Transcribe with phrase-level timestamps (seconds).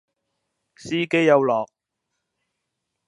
[0.77, 1.69] 司機有落